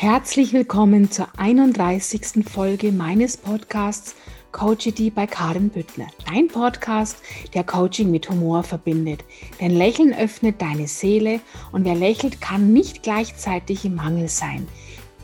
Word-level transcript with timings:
Herzlich 0.00 0.52
willkommen 0.52 1.10
zur 1.10 1.26
31. 1.38 2.48
Folge 2.48 2.92
meines 2.92 3.36
Podcasts 3.36 4.14
Coachity 4.52 5.10
bei 5.10 5.26
Karin 5.26 5.70
Büttner. 5.70 6.06
Dein 6.24 6.46
Podcast, 6.46 7.16
der 7.52 7.64
Coaching 7.64 8.12
mit 8.12 8.30
Humor 8.30 8.62
verbindet. 8.62 9.24
Denn 9.60 9.72
Lächeln 9.72 10.14
öffnet 10.14 10.62
deine 10.62 10.86
Seele 10.86 11.40
und 11.72 11.84
wer 11.84 11.96
lächelt, 11.96 12.40
kann 12.40 12.72
nicht 12.72 13.02
gleichzeitig 13.02 13.84
im 13.84 13.96
Mangel 13.96 14.28
sein. 14.28 14.68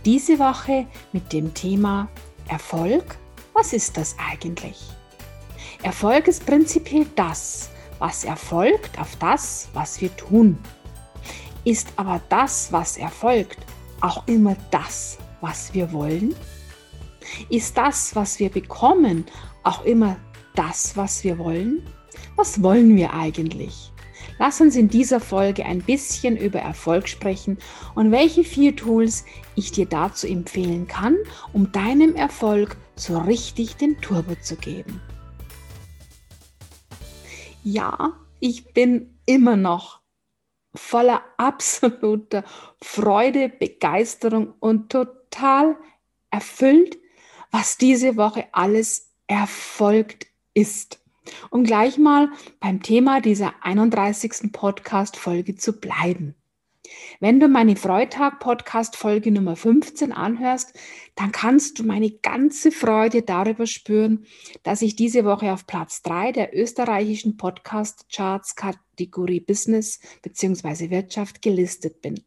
Diese 0.05 0.41
Woche 0.41 0.89
mit 1.13 1.33
dem 1.33 1.55
Thema 1.55 2.09
Erfolg. 2.49 3.17
Was 3.53 3.73
ist 3.73 3.97
das 3.97 4.17
eigentlich? 4.29 4.83
Erfolg 5.85 6.27
ist 6.27 6.47
prinzipiell 6.47 7.07
das, 7.15 7.71
was 8.01 8.25
erfolgt 8.25 8.99
auf 8.99 9.15
das, 9.21 9.69
was 9.73 10.01
wir 10.01 10.15
tun. 10.17 10.59
Ist 11.63 11.93
aber 11.95 12.21
das, 12.29 12.73
was 12.73 12.97
erfolgt, 12.97 13.59
auch 14.05 14.29
immer 14.29 14.55
das, 14.71 15.19
was 15.41 15.73
wir 15.73 15.91
wollen? 15.93 16.35
Ist 17.49 17.79
das, 17.79 18.15
was 18.15 18.39
wir 18.39 18.51
bekommen, 18.51 19.25
auch 19.63 19.85
immer 19.85 20.17
das, 20.55 20.95
was 20.97 21.25
wir 21.25 21.39
wollen? 21.39 21.83
Was 22.37 22.63
wollen 22.63 22.97
wir 22.97 23.15
eigentlich? 23.15 23.91
Lass 24.39 24.61
uns 24.61 24.77
in 24.77 24.89
dieser 24.89 25.21
Folge 25.21 25.65
ein 25.65 25.81
bisschen 25.81 26.37
über 26.37 26.59
Erfolg 26.59 27.09
sprechen 27.09 27.57
und 27.95 28.11
welche 28.11 28.45
vier 28.45 28.77
Tools 28.77 29.25
ich 29.55 29.73
dir 29.73 29.87
dazu 29.87 30.27
empfehlen 30.27 30.87
kann, 30.87 31.17
um 31.53 31.73
deinem 31.73 32.15
Erfolg 32.15 32.77
so 32.97 33.19
richtig 33.19 33.77
den 33.77 33.99
Turbo 34.01 34.35
zu 34.35 34.57
geben. 34.57 35.01
Ja, 37.63 38.13
ich 38.41 38.75
bin 38.75 39.15
immer 39.25 39.57
noch 39.57 40.04
voller 40.75 41.23
absoluter 41.37 42.45
Freude, 42.83 43.49
Begeisterung 43.49 44.55
und 44.61 44.91
total 44.91 45.77
erfüllt, 46.31 46.99
was 47.51 47.79
diese 47.79 48.17
Woche 48.17 48.47
alles 48.53 49.11
erfolgt 49.27 50.27
ist. 50.55 51.01
Um 51.51 51.65
gleich 51.65 51.97
mal 51.97 52.29
beim 52.61 52.83
Thema 52.83 53.21
dieser 53.21 53.55
31. 53.63 54.53
Podcast-Folge 54.53 55.55
zu 55.55 55.81
bleiben. 55.81 56.35
Wenn 57.21 57.41
du 57.41 57.49
meine 57.49 57.77
Freitag-Podcast-Folge 57.77 59.31
Nummer 59.31 59.57
15 59.57 60.13
anhörst, 60.13 60.75
dann 61.15 61.33
kannst 61.33 61.79
du 61.79 61.85
meine 61.85 62.11
ganze 62.11 62.71
Freude 62.71 63.23
darüber 63.23 63.67
spüren, 63.67 64.27
dass 64.63 64.83
ich 64.83 64.97
diese 64.97 65.25
Woche 65.25 65.53
auf 65.53 65.67
Platz 65.67 66.03
3 66.03 66.33
der 66.33 66.57
österreichischen 66.59 67.37
Podcast-Charts 67.37 68.57
Kategorie 68.57 69.41
Business 69.41 70.01
bzw. 70.23 70.91
Wirtschaft 70.91 71.43
gelistet 71.43 72.03
bin. 72.03 72.23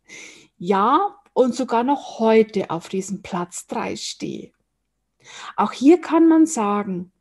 Ja, 0.57 1.15
und 1.33 1.53
sogar 1.53 1.83
noch 1.83 2.19
heute 2.19 2.69
auf 2.71 2.89
diesem 2.89 3.21
Platz 3.21 3.67
3 3.67 3.95
stehe. 3.95 4.51
Auch 5.55 5.71
hier 5.71 6.01
kann 6.01 6.27
man 6.27 6.45
sagen, 6.45 7.11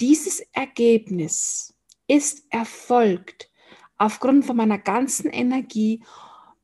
dieses 0.00 0.40
Ergebnis 0.52 1.74
ist 2.06 2.44
erfolgt 2.50 3.48
aufgrund 3.96 4.44
von 4.44 4.56
meiner 4.56 4.78
ganzen 4.78 5.30
Energie 5.30 6.02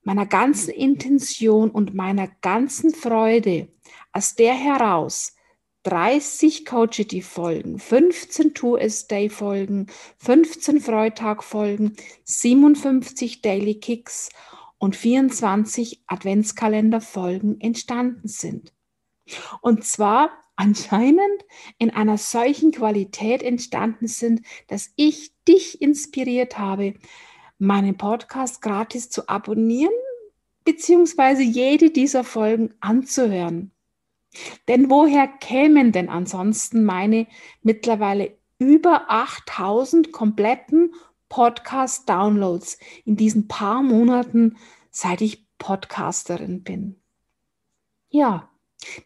meiner 0.09 0.25
ganzen 0.25 0.71
Intention 0.71 1.71
und 1.71 1.93
meiner 1.93 2.29
ganzen 2.41 2.95
Freude 2.95 3.69
aus 4.11 4.37
der 4.37 4.55
heraus 4.55 5.35
30 5.83 6.65
Coachity 6.65 7.21
Folgen, 7.21 7.79
15 7.79 8.55
Two 8.55 8.79
S 8.79 9.07
Day 9.07 9.29
Folgen, 9.29 9.89
15 10.17 10.81
Freitag 10.81 11.45
Folgen, 11.45 11.95
57 12.25 13.43
Daily 13.43 13.81
Kicks 13.81 14.31
und 14.79 14.97
24 14.97 16.05
Adventskalender 16.07 17.03
Folgen 17.03 17.61
entstanden 17.61 18.29
sind. 18.29 18.73
Und 19.61 19.85
zwar 19.85 20.31
anscheinend 20.57 21.45
in 21.77 21.91
einer 21.91 22.17
solchen 22.17 22.73
Qualität 22.73 23.43
entstanden 23.43 24.07
sind, 24.07 24.41
dass 24.69 24.91
ich 24.97 25.35
dich 25.47 25.83
inspiriert 25.83 26.59
habe, 26.59 26.95
meinen 27.59 27.97
Podcast 27.97 28.63
gratis 28.63 29.11
zu 29.11 29.29
abonnieren 29.29 29.93
beziehungsweise 30.69 31.43
jede 31.43 31.91
dieser 31.91 32.25
Folgen 32.25 32.75
anzuhören. 32.81 33.71
Denn 34.69 34.91
woher 34.91 35.27
kämen 35.27 35.93
denn 35.93 36.11
ansonsten 36.11 36.85
meine 36.85 37.27
mittlerweile 37.63 38.37
über 38.59 39.07
8000 39.09 40.13
kompletten 40.13 40.93
Podcast-Downloads 41.31 42.79
in 43.07 43.17
diesen 43.17 43.49
paar 43.49 43.83
Monaten, 43.83 44.59
seit 44.91 45.23
ich 45.23 45.47
Podcasterin 45.57 46.63
bin? 46.63 47.01
Ja, 48.11 48.51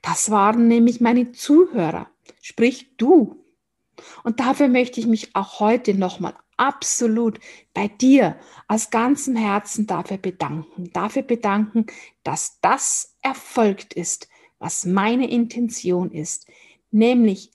das 0.03 0.33
waren 0.33 0.67
nämlich 0.67 1.01
meine 1.01 1.31
Zuhörer, 1.31 2.09
sprich 2.41 2.97
du. 2.97 3.45
Und 4.25 4.41
dafür 4.41 4.67
möchte 4.67 4.99
ich 4.99 5.07
mich 5.07 5.37
auch 5.37 5.61
heute 5.61 5.95
nochmal 5.95 6.35
absolut 6.63 7.41
bei 7.75 7.89
dir 7.89 8.39
aus 8.69 8.91
ganzem 8.91 9.35
Herzen 9.35 9.89
dafür 9.89 10.17
bedanken. 10.17 10.91
Dafür 10.93 11.23
bedanken, 11.23 11.87
dass 12.23 12.61
das 12.61 13.17
erfolgt 13.21 13.93
ist, 13.95 14.29
was 14.61 14.87
meine 14.87 15.29
Intention 15.29 16.13
ist, 16.13 16.47
nämlich 16.93 17.51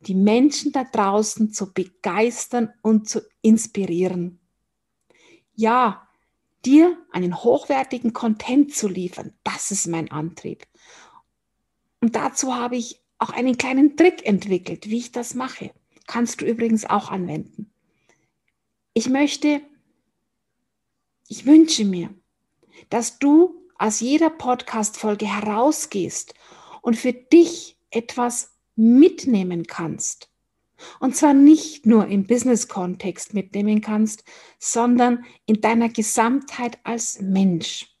die 0.00 0.16
Menschen 0.16 0.72
da 0.72 0.82
draußen 0.82 1.52
zu 1.52 1.72
begeistern 1.72 2.72
und 2.82 3.08
zu 3.08 3.20
inspirieren. 3.40 4.40
Ja, 5.54 6.08
dir 6.64 6.98
einen 7.12 7.44
hochwertigen 7.44 8.12
Content 8.12 8.74
zu 8.74 8.88
liefern, 8.88 9.32
das 9.44 9.70
ist 9.70 9.86
mein 9.86 10.10
Antrieb. 10.10 10.66
Und 12.00 12.16
dazu 12.16 12.54
habe 12.54 12.76
ich 12.76 13.00
auch 13.18 13.30
einen 13.30 13.58
kleinen 13.58 13.96
Trick 13.96 14.26
entwickelt, 14.26 14.88
wie 14.88 14.98
ich 14.98 15.12
das 15.12 15.34
mache. 15.34 15.70
Kannst 16.06 16.40
du 16.40 16.46
übrigens 16.46 16.84
auch 16.86 17.10
anwenden. 17.10 17.70
Ich 19.00 19.08
möchte, 19.08 19.62
ich 21.26 21.46
wünsche 21.46 21.86
mir, 21.86 22.10
dass 22.90 23.18
du 23.18 23.54
aus 23.78 24.00
jeder 24.00 24.28
Podcast-Folge 24.28 25.24
herausgehst 25.24 26.34
und 26.82 26.98
für 26.98 27.14
dich 27.14 27.78
etwas 27.90 28.58
mitnehmen 28.76 29.66
kannst. 29.66 30.28
Und 30.98 31.16
zwar 31.16 31.32
nicht 31.32 31.86
nur 31.86 32.08
im 32.08 32.26
Business-Kontext 32.26 33.32
mitnehmen 33.32 33.80
kannst, 33.80 34.22
sondern 34.58 35.24
in 35.46 35.62
deiner 35.62 35.88
Gesamtheit 35.88 36.78
als 36.84 37.22
Mensch. 37.22 37.96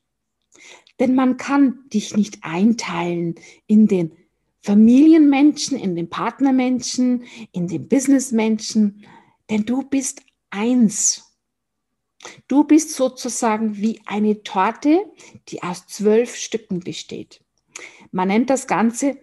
Denn 0.98 1.14
man 1.14 1.38
kann 1.38 1.78
dich 1.88 2.14
nicht 2.14 2.40
einteilen 2.42 3.36
in 3.66 3.86
den 3.86 4.12
Familienmenschen, 4.60 5.78
in 5.78 5.96
den 5.96 6.10
Partnermenschen, 6.10 7.24
in 7.52 7.68
den 7.68 7.88
Businessmenschen, 7.88 9.06
denn 9.48 9.64
du 9.64 9.82
bist 9.82 10.20
eins. 10.50 11.30
Du 12.48 12.64
bist 12.64 12.92
sozusagen 12.92 13.76
wie 13.76 14.00
eine 14.04 14.42
Torte, 14.42 15.00
die 15.48 15.62
aus 15.62 15.86
zwölf 15.86 16.36
Stücken 16.36 16.80
besteht. 16.80 17.42
Man 18.10 18.28
nennt 18.28 18.50
das 18.50 18.66
Ganze 18.66 19.18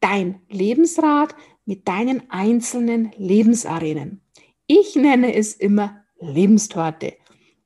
dein 0.00 0.40
Lebensrad 0.48 1.34
mit 1.66 1.86
deinen 1.88 2.30
einzelnen 2.30 3.12
Lebensarenen. 3.16 4.22
Ich 4.66 4.96
nenne 4.96 5.34
es 5.34 5.54
immer 5.54 6.04
Lebenstorte. 6.18 7.16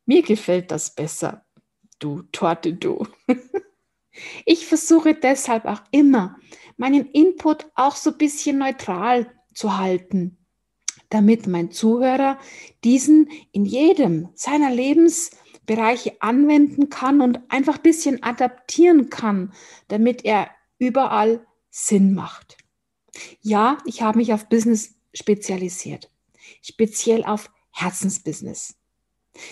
Mir 0.07 0.23
gefällt 0.23 0.71
das 0.71 0.95
besser. 0.95 1.45
Du 1.99 2.23
Torte, 2.33 2.75
du. 2.75 3.07
Ich 4.45 4.67
versuche 4.67 5.15
deshalb 5.15 5.65
auch 5.65 5.81
immer, 5.91 6.37
meinen 6.77 7.07
Input 7.13 7.71
auch 7.75 7.97
so 7.97 8.11
ein 8.11 8.19
bisschen 8.19 8.59
neutral 8.59 9.33
zu 9.55 9.79
halten 9.79 10.42
damit 11.13 11.47
mein 11.47 11.71
Zuhörer 11.71 12.39
diesen 12.85 13.29
in 13.53 13.67
jedem 13.67 14.31
seiner 14.35 14.71
Lebensbereiche 14.71 16.17
anwenden 16.21 16.89
kann 16.89 17.21
und 17.21 17.41
einfach 17.49 17.77
ein 17.77 17.83
bisschen 17.83 18.23
adaptieren 18.23 19.11
kann, 19.11 19.53
damit 19.89 20.25
er 20.25 20.51
überall 20.79 21.47
Sinn 21.69 22.15
macht. 22.15 22.57
Ja, 23.43 23.77
ich 23.85 24.01
habe 24.01 24.19
mich 24.19 24.33
auf 24.33 24.49
Business 24.49 24.95
spezialisiert, 25.13 26.11
speziell 26.63 27.25
auf 27.25 27.51
Herzensbusiness, 27.73 28.75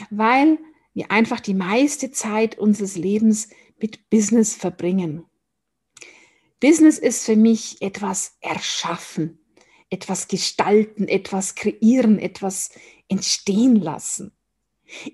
weil 0.08 0.58
wir 0.94 1.10
einfach 1.10 1.40
die 1.40 1.54
meiste 1.54 2.10
Zeit 2.10 2.58
unseres 2.58 2.96
Lebens 2.96 3.50
mit 3.78 4.08
Business 4.08 4.54
verbringen. 4.54 5.26
Business 6.58 6.98
ist 6.98 7.24
für 7.24 7.36
mich 7.36 7.82
etwas 7.82 8.36
erschaffen, 8.40 9.39
etwas 9.90 10.28
gestalten, 10.28 11.08
etwas 11.08 11.54
kreieren, 11.54 12.18
etwas 12.18 12.70
entstehen 13.08 13.76
lassen. 13.76 14.32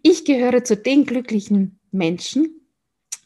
Ich 0.03 0.25
gehöre 0.25 0.65
zu 0.65 0.77
den 0.77 1.05
glücklichen 1.05 1.81
Menschen 1.91 2.69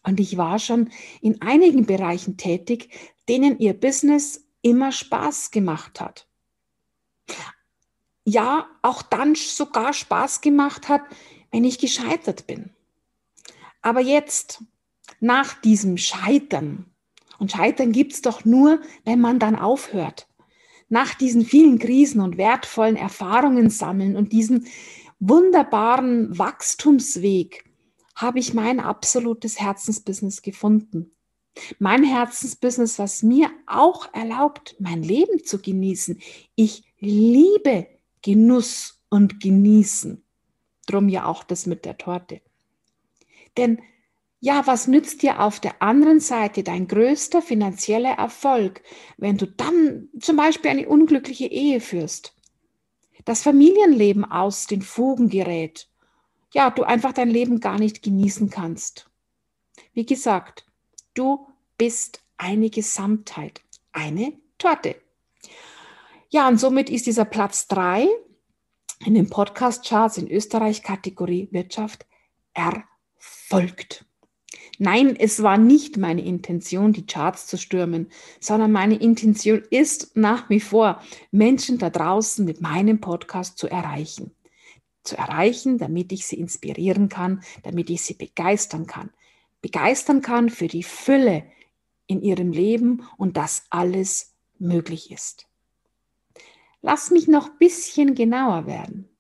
und 0.03 0.21
ich 0.21 0.37
war 0.37 0.59
schon 0.59 0.91
in 1.21 1.43
einigen 1.43 1.87
Bereichen 1.87 2.37
tätig, 2.37 2.91
denen 3.29 3.59
ihr 3.59 3.75
Business 3.75 4.47
immer 4.63 4.93
Spaß 4.93 5.51
gemacht 5.51 6.01
hat. 6.01 6.27
Ja, 8.25 8.69
auch 8.83 9.03
dann 9.03 9.35
sogar 9.35 9.93
Spaß 9.93 10.41
gemacht 10.41 10.89
hat, 10.89 11.03
wenn 11.51 11.65
ich 11.65 11.79
gescheitert 11.79 12.47
bin. 12.47 12.71
Aber 13.83 14.01
jetzt, 14.01 14.63
nach 15.21 15.61
diesem 15.61 15.97
Scheitern 15.97 16.87
Und 17.41 17.53
Scheitern 17.53 17.91
gibt 17.91 18.13
es 18.13 18.21
doch 18.21 18.45
nur, 18.45 18.81
wenn 19.05 19.21
man 19.21 19.39
dann 19.39 19.57
aufhört. 19.57 20.29
Nach 20.91 21.15
diesen 21.15 21.45
vielen 21.45 21.79
Krisen 21.79 22.21
und 22.21 22.37
wertvollen 22.37 22.97
Erfahrungen 22.97 23.71
sammeln 23.71 24.17
und 24.17 24.33
diesen 24.33 24.67
wunderbaren 25.21 26.37
Wachstumsweg 26.37 27.65
habe 28.17 28.41
ich 28.41 28.55
mein 28.55 28.81
absolutes 28.81 29.61
Herzensbusiness 29.61 30.43
gefunden. 30.43 31.13
Mein 31.79 32.03
Herzensbusiness, 32.03 32.99
was 32.99 33.23
mir 33.23 33.51
auch 33.67 34.13
erlaubt, 34.13 34.77
mein 34.81 35.03
Leben 35.03 35.45
zu 35.45 35.61
genießen. 35.61 36.21
Ich 36.57 36.83
liebe 36.99 37.87
Genuss 38.23 39.01
und 39.11 39.41
Genießen. 39.41 40.25
Drum 40.87 41.09
ja 41.09 41.27
auch 41.27 41.45
das 41.45 41.67
mit 41.67 41.85
der 41.85 41.99
Torte. 41.99 42.41
Denn 43.57 43.81
ja, 44.43 44.67
was 44.67 44.87
nützt 44.87 45.23
dir 45.23 45.41
auf 45.41 45.61
der 45.61 45.83
anderen 45.83 46.19
Seite 46.19 46.63
dein 46.63 46.89
größter 46.89 47.43
finanzieller 47.43 48.13
Erfolg, 48.13 48.83
wenn 49.19 49.37
du 49.37 49.47
dann 49.47 50.09
zum 50.19 50.37
Beispiel 50.37 50.71
eine 50.71 50.89
unglückliche 50.89 51.47
Ehe 51.47 51.81
führst? 51.81 52.35
Das 53.27 53.43
Familienleben 53.43 54.25
aus 54.25 54.67
den 54.67 54.81
Fugen 54.81 55.29
gerät. 55.29 55.89
Ja, 56.55 56.71
du 56.71 56.85
einfach 56.85 57.13
dein 57.13 57.29
Leben 57.29 57.61
gar 57.61 57.79
nicht 57.79 58.03
genießen 58.03 58.49
kannst. 58.49 59.11
Wie 59.93 60.07
gesagt, 60.07 60.67
du 61.13 61.47
bist 61.77 62.23
eine 62.39 62.71
Gesamtheit, 62.71 63.61
eine 63.93 64.33
Torte. 64.57 64.97
Ja, 66.31 66.49
und 66.49 66.59
somit 66.59 66.89
ist 66.89 67.07
dieser 67.07 67.27
Platz 67.27 67.69
3 67.69 68.09
in 69.05 69.15
den 69.15 69.29
Podcast-Charts 69.29 70.17
in 70.17 70.31
Österreich 70.31 70.83
Kategorie 70.83 71.49
Wirtschaft 71.51 72.07
erfolgt. 72.55 74.07
Nein, 74.83 75.15
es 75.15 75.43
war 75.43 75.59
nicht 75.59 75.99
meine 75.99 76.25
Intention, 76.25 76.95
die 76.95 77.05
Charts 77.05 77.47
zu 77.47 77.59
stürmen, 77.59 78.11
sondern 78.41 78.73
meine 78.73 78.95
Intention 78.95 79.63
ist 79.69 80.17
nach 80.17 80.49
wie 80.49 80.59
vor, 80.59 81.03
Menschen 81.31 81.77
da 81.77 81.91
draußen 81.91 82.47
mit 82.47 82.63
meinem 82.63 82.99
Podcast 82.99 83.59
zu 83.59 83.69
erreichen. 83.69 84.35
Zu 85.03 85.19
erreichen, 85.19 85.77
damit 85.77 86.13
ich 86.13 86.27
sie 86.27 86.41
inspirieren 86.41 87.11
kann, 87.11 87.43
damit 87.63 87.91
ich 87.91 88.01
sie 88.01 88.15
begeistern 88.15 88.87
kann. 88.87 89.11
Begeistern 89.61 90.23
kann 90.23 90.49
für 90.49 90.67
die 90.67 90.83
Fülle 90.83 91.45
in 92.07 92.23
ihrem 92.23 92.51
Leben 92.51 93.07
und 93.19 93.37
dass 93.37 93.65
alles 93.69 94.35
möglich 94.59 95.11
ist. 95.11 95.47
Lass 96.81 97.11
mich 97.11 97.29
noch 97.29 97.51
ein 97.51 97.59
bisschen 97.59 98.15
genauer 98.15 98.65
werden. 98.65 99.11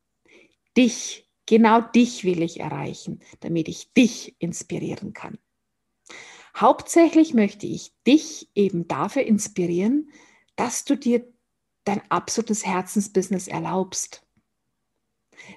Dich, 0.74 1.28
genau 1.44 1.82
dich 1.82 2.24
will 2.24 2.40
ich 2.40 2.60
erreichen, 2.60 3.20
damit 3.40 3.68
ich 3.68 3.92
dich 3.92 4.34
inspirieren 4.38 5.12
kann. 5.12 5.36
Hauptsächlich 6.56 7.34
möchte 7.34 7.66
ich 7.66 7.92
dich 8.06 8.48
eben 8.54 8.88
dafür 8.88 9.22
inspirieren, 9.22 10.10
dass 10.56 10.84
du 10.84 10.96
dir 10.96 11.24
dein 11.84 12.02
absolutes 12.10 12.66
Herzensbusiness 12.66 13.48
erlaubst. 13.48 14.26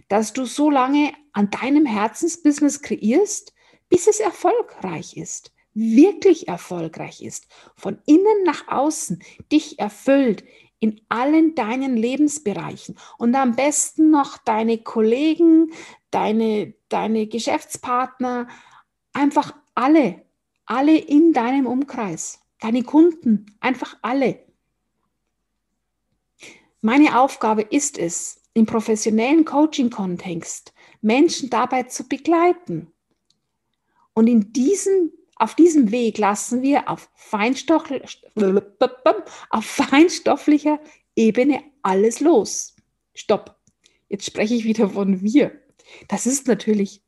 Dass 0.08 0.34
du 0.34 0.46
so 0.46 0.70
lange 0.70 1.14
an 1.34 1.50
deinem 1.50 1.86
Herzensbusiness 1.86 2.82
kreierst, 2.82 3.54
bis 3.90 4.08
es 4.08 4.20
erfolgreich 4.20 5.18
ist, 5.18 5.54
wirklich 5.74 6.48
erfolgreich 6.48 7.22
ist, 7.22 7.48
von 7.76 8.00
innen 8.06 8.44
nach 8.46 8.68
außen, 8.68 9.22
dich 9.52 9.80
erfüllt 9.80 10.44
in 10.80 11.02
allen 11.10 11.56
deinen 11.56 11.96
Lebensbereichen 11.96 12.98
und 13.18 13.36
am 13.36 13.56
besten 13.56 14.10
noch 14.10 14.38
deine 14.38 14.78
Kollegen, 14.80 15.72
deine, 16.12 16.74
deine 16.90 17.28
Geschäftspartner, 17.28 18.48
einfach 19.14 19.56
alle 19.76 20.24
alle 20.66 20.98
in 20.98 21.34
deinem 21.34 21.66
Umkreis, 21.66 22.40
deine 22.60 22.84
Kunden, 22.84 23.46
einfach 23.60 23.98
alle. 24.02 24.40
Meine 26.82 27.20
Aufgabe 27.20 27.62
ist 27.62 27.98
es, 27.98 28.42
im 28.54 28.66
professionellen 28.66 29.46
Coaching-Kontext 29.46 30.74
Menschen 31.02 31.50
dabei 31.50 31.84
zu 31.84 32.08
begleiten. 32.08 32.92
Und 34.14 34.28
in 34.28 34.54
diesem, 34.54 35.12
auf 35.36 35.56
diesem 35.56 35.92
Weg 35.92 36.18
lassen 36.18 36.62
wir 36.62 36.90
auf, 36.90 37.10
Feinstoff, 37.16 37.90
auf 39.50 39.66
feinstofflicher 39.66 40.80
Ebene 41.16 41.64
alles 41.82 42.20
los. 42.20 42.76
Stopp. 43.16 43.60
Jetzt 44.10 44.26
spreche 44.26 44.54
ich 44.54 44.64
wieder 44.64 44.90
von 44.90 45.22
wir. 45.22 45.60
Das 46.08 46.26
ist 46.26 46.48
natürlich 46.48 47.02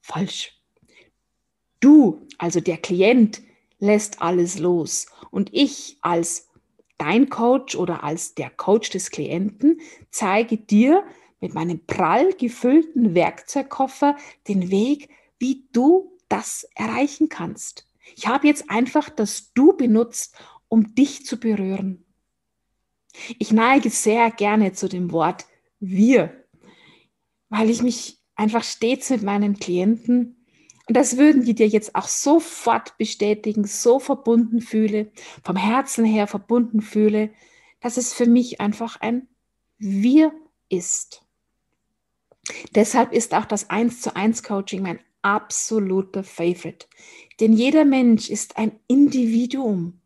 falsch. 0.00 0.55
Du, 1.80 2.26
also 2.38 2.60
der 2.60 2.78
Klient, 2.78 3.42
lässt 3.78 4.22
alles 4.22 4.58
los 4.58 5.06
und 5.30 5.50
ich 5.52 5.98
als 6.00 6.48
dein 6.98 7.28
Coach 7.28 7.76
oder 7.76 8.02
als 8.04 8.34
der 8.34 8.50
Coach 8.50 8.90
des 8.90 9.10
Klienten 9.10 9.80
zeige 10.10 10.56
dir 10.56 11.04
mit 11.40 11.54
meinem 11.54 11.84
prall 11.86 12.32
gefüllten 12.32 13.14
Werkzeugkoffer 13.14 14.16
den 14.48 14.70
Weg, 14.70 15.10
wie 15.38 15.66
du 15.72 16.16
das 16.28 16.66
erreichen 16.74 17.28
kannst. 17.28 17.86
Ich 18.14 18.26
habe 18.26 18.46
jetzt 18.46 18.70
einfach 18.70 19.10
das 19.10 19.52
Du 19.52 19.76
benutzt, 19.76 20.36
um 20.68 20.94
dich 20.94 21.26
zu 21.26 21.38
berühren. 21.38 22.04
Ich 23.38 23.52
neige 23.52 23.90
sehr 23.90 24.30
gerne 24.30 24.72
zu 24.72 24.88
dem 24.88 25.12
Wort 25.12 25.46
wir, 25.80 26.44
weil 27.48 27.70
ich 27.70 27.82
mich 27.82 28.18
einfach 28.34 28.64
stets 28.64 29.10
mit 29.10 29.22
meinen 29.22 29.58
Klienten 29.58 30.45
das 30.94 31.16
würden 31.16 31.44
die 31.44 31.54
dir 31.54 31.66
jetzt 31.66 31.94
auch 31.94 32.06
sofort 32.06 32.96
bestätigen, 32.96 33.64
so 33.64 33.98
verbunden 33.98 34.60
fühle, 34.60 35.10
vom 35.42 35.56
Herzen 35.56 36.04
her 36.04 36.26
verbunden 36.26 36.80
fühle, 36.80 37.30
dass 37.80 37.96
es 37.96 38.12
für 38.12 38.26
mich 38.26 38.60
einfach 38.60 39.00
ein 39.00 39.28
Wir 39.78 40.32
ist. 40.68 41.22
Deshalb 42.74 43.12
ist 43.12 43.34
auch 43.34 43.44
das 43.44 43.70
1 43.70 44.00
zu 44.00 44.14
1 44.14 44.42
Coaching 44.44 44.82
mein 44.82 45.00
absoluter 45.22 46.22
Favorite. 46.22 46.86
Denn 47.40 47.52
jeder 47.52 47.84
Mensch 47.84 48.30
ist 48.30 48.56
ein 48.56 48.78
Individuum, 48.86 50.00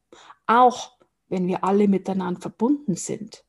auch 0.47 0.97
wenn 1.29 1.47
wir 1.47 1.62
alle 1.62 1.88
miteinander 1.88 2.41
verbunden 2.41 2.97
sind. 2.97 3.44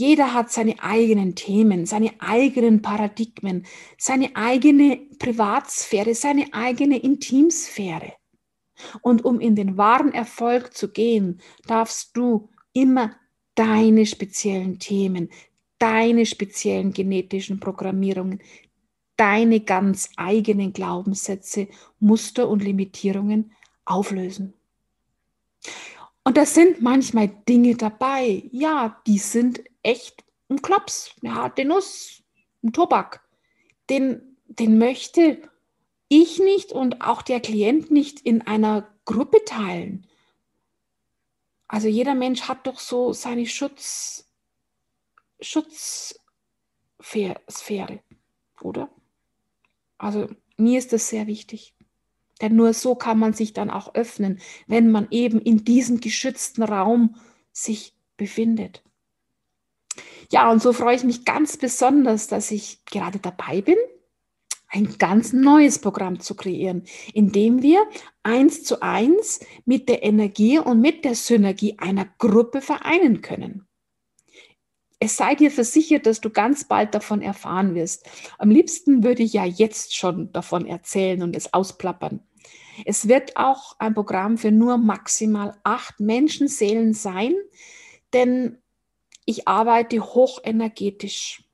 Jeder 0.00 0.32
hat 0.32 0.50
seine 0.50 0.82
eigenen 0.82 1.34
Themen, 1.34 1.84
seine 1.84 2.12
eigenen 2.20 2.80
Paradigmen, 2.80 3.66
seine 3.98 4.34
eigene 4.34 4.96
Privatsphäre, 5.18 6.14
seine 6.14 6.46
eigene 6.52 6.98
Intimsphäre. 6.98 8.14
Und 9.02 9.26
um 9.26 9.40
in 9.40 9.56
den 9.56 9.76
wahren 9.76 10.14
Erfolg 10.14 10.74
zu 10.74 10.90
gehen, 10.90 11.42
darfst 11.66 12.16
du 12.16 12.48
immer 12.72 13.14
deine 13.54 14.06
speziellen 14.06 14.78
Themen, 14.78 15.28
deine 15.78 16.24
speziellen 16.24 16.94
genetischen 16.94 17.60
Programmierungen, 17.60 18.40
deine 19.18 19.60
ganz 19.60 20.08
eigenen 20.16 20.72
Glaubenssätze, 20.72 21.68
Muster 21.98 22.48
und 22.48 22.64
Limitierungen 22.64 23.52
auflösen. 23.84 24.54
Und 26.24 26.38
da 26.38 26.46
sind 26.46 26.80
manchmal 26.80 27.28
Dinge 27.46 27.74
dabei, 27.74 28.44
ja, 28.50 29.02
die 29.06 29.18
sind 29.18 29.60
echt 29.82 30.24
ein 30.48 30.62
Klops, 30.62 31.14
ja, 31.22 31.48
den 31.48 31.68
Nuss, 31.68 32.22
ein 32.62 32.72
Tobak. 32.72 33.22
Den, 33.88 34.36
den 34.46 34.78
möchte 34.78 35.42
ich 36.08 36.38
nicht 36.38 36.72
und 36.72 37.00
auch 37.02 37.22
der 37.22 37.40
Klient 37.40 37.90
nicht 37.90 38.20
in 38.20 38.42
einer 38.42 38.92
Gruppe 39.04 39.44
teilen. 39.44 40.06
Also 41.68 41.88
jeder 41.88 42.14
Mensch 42.14 42.42
hat 42.42 42.66
doch 42.66 42.80
so 42.80 43.12
seine 43.12 43.46
Schutz, 43.46 44.28
Schutzsphäre, 45.40 46.18
oder? 48.60 48.90
Also 49.98 50.28
mir 50.56 50.78
ist 50.78 50.92
das 50.92 51.08
sehr 51.08 51.26
wichtig. 51.28 51.74
Denn 52.40 52.56
nur 52.56 52.72
so 52.72 52.94
kann 52.94 53.18
man 53.18 53.34
sich 53.34 53.52
dann 53.52 53.70
auch 53.70 53.94
öffnen, 53.94 54.40
wenn 54.66 54.90
man 54.90 55.08
eben 55.10 55.40
in 55.40 55.64
diesem 55.64 56.00
geschützten 56.00 56.62
Raum 56.62 57.16
sich 57.52 57.94
befindet. 58.16 58.82
Ja, 60.32 60.50
und 60.50 60.62
so 60.62 60.72
freue 60.72 60.96
ich 60.96 61.04
mich 61.04 61.24
ganz 61.24 61.56
besonders, 61.56 62.28
dass 62.28 62.50
ich 62.50 62.84
gerade 62.84 63.18
dabei 63.18 63.62
bin, 63.62 63.76
ein 64.68 64.96
ganz 64.98 65.32
neues 65.32 65.80
Programm 65.80 66.20
zu 66.20 66.36
kreieren, 66.36 66.84
in 67.12 67.32
dem 67.32 67.62
wir 67.62 67.84
eins 68.22 68.62
zu 68.62 68.80
eins 68.80 69.40
mit 69.64 69.88
der 69.88 70.04
Energie 70.04 70.60
und 70.60 70.80
mit 70.80 71.04
der 71.04 71.16
Synergie 71.16 71.76
einer 71.78 72.06
Gruppe 72.18 72.60
vereinen 72.60 73.20
können. 73.20 73.66
Es 75.00 75.16
sei 75.16 75.34
dir 75.34 75.50
versichert, 75.50 76.06
dass 76.06 76.20
du 76.20 76.30
ganz 76.30 76.64
bald 76.64 76.94
davon 76.94 77.22
erfahren 77.22 77.74
wirst. 77.74 78.08
Am 78.38 78.50
liebsten 78.50 79.02
würde 79.02 79.22
ich 79.22 79.32
ja 79.32 79.44
jetzt 79.44 79.96
schon 79.96 80.30
davon 80.30 80.66
erzählen 80.66 81.22
und 81.22 81.34
es 81.34 81.52
ausplappern. 81.52 82.20
Es 82.84 83.08
wird 83.08 83.36
auch 83.36 83.76
ein 83.78 83.94
Programm 83.94 84.38
für 84.38 84.52
nur 84.52 84.78
maximal 84.78 85.56
acht 85.64 85.98
Menschenseelen 86.00 86.92
sein, 86.92 87.34
denn 88.12 88.58
ich 89.24 89.46
arbeite 89.48 90.00
hochenergetisch 90.00 91.44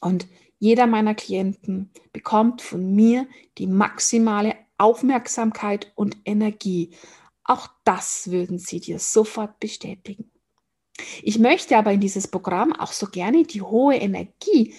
und 0.00 0.26
jeder 0.58 0.86
meiner 0.86 1.14
Klienten 1.14 1.90
bekommt 2.12 2.62
von 2.62 2.94
mir 2.94 3.26
die 3.58 3.66
maximale 3.66 4.54
Aufmerksamkeit 4.78 5.92
und 5.94 6.16
Energie 6.24 6.94
Auch 7.44 7.68
das 7.84 8.30
würden 8.30 8.58
sie 8.58 8.80
dir 8.80 8.98
sofort 8.98 9.58
bestätigen. 9.58 10.30
Ich 11.22 11.38
möchte 11.38 11.76
aber 11.76 11.92
in 11.92 12.00
dieses 12.00 12.28
Programm 12.28 12.72
auch 12.72 12.92
so 12.92 13.06
gerne 13.06 13.44
die 13.44 13.62
hohe 13.62 13.96
Energie 13.96 14.74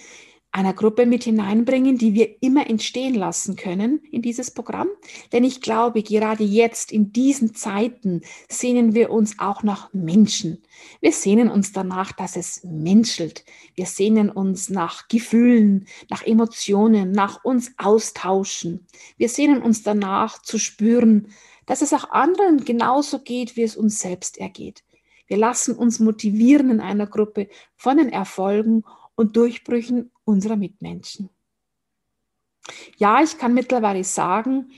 einer 0.54 0.72
Gruppe 0.72 1.04
mit 1.04 1.24
hineinbringen, 1.24 1.98
die 1.98 2.14
wir 2.14 2.40
immer 2.40 2.70
entstehen 2.70 3.14
lassen 3.14 3.56
können 3.56 4.00
in 4.12 4.22
dieses 4.22 4.52
Programm. 4.52 4.86
Denn 5.32 5.42
ich 5.42 5.60
glaube, 5.60 6.04
gerade 6.04 6.44
jetzt 6.44 6.92
in 6.92 7.12
diesen 7.12 7.56
Zeiten 7.56 8.22
sehnen 8.48 8.94
wir 8.94 9.10
uns 9.10 9.40
auch 9.40 9.64
nach 9.64 9.92
Menschen. 9.92 10.62
Wir 11.00 11.10
sehnen 11.10 11.50
uns 11.50 11.72
danach, 11.72 12.12
dass 12.12 12.36
es 12.36 12.62
menschelt. 12.62 13.44
Wir 13.74 13.86
sehnen 13.86 14.30
uns 14.30 14.70
nach 14.70 15.08
Gefühlen, 15.08 15.88
nach 16.08 16.22
Emotionen, 16.22 17.10
nach 17.10 17.42
uns 17.42 17.72
austauschen. 17.76 18.86
Wir 19.16 19.28
sehnen 19.28 19.60
uns 19.60 19.82
danach 19.82 20.40
zu 20.40 20.58
spüren, 20.58 21.30
dass 21.66 21.82
es 21.82 21.92
auch 21.92 22.10
anderen 22.10 22.64
genauso 22.64 23.18
geht, 23.18 23.56
wie 23.56 23.64
es 23.64 23.76
uns 23.76 23.98
selbst 23.98 24.38
ergeht. 24.38 24.84
Wir 25.26 25.36
lassen 25.36 25.74
uns 25.74 25.98
motivieren 25.98 26.70
in 26.70 26.80
einer 26.80 27.08
Gruppe 27.08 27.48
von 27.74 27.96
den 27.96 28.10
Erfolgen 28.10 28.84
und 29.16 29.36
Durchbrüchen 29.36 30.10
unserer 30.24 30.56
Mitmenschen. 30.56 31.30
Ja, 32.96 33.22
ich 33.22 33.38
kann 33.38 33.54
mittlerweile 33.54 34.04
sagen, 34.04 34.70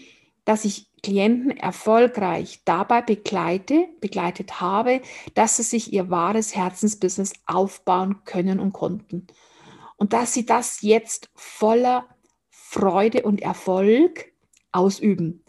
dass 0.44 0.64
ich 0.64 0.90
Klienten 1.02 1.50
erfolgreich 1.50 2.62
dabei 2.64 3.02
begleite, 3.02 3.88
begleitet 4.00 4.60
habe, 4.60 5.02
dass 5.34 5.56
sie 5.56 5.62
sich 5.62 5.92
ihr 5.92 6.10
wahres 6.10 6.56
Herzensbusiness 6.56 7.32
aufbauen 7.46 8.24
können 8.24 8.58
und 8.58 8.72
konnten. 8.72 9.26
Und 9.96 10.12
dass 10.12 10.34
sie 10.34 10.46
das 10.46 10.82
jetzt 10.82 11.30
voller 11.34 12.06
Freude 12.50 13.22
und 13.22 13.40
Erfolg 13.40 14.32
ausüben. 14.72 15.44